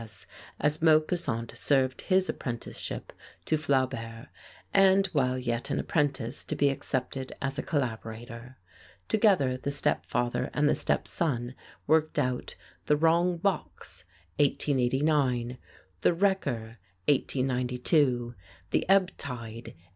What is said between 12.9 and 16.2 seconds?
Wrong Box" (1889), "The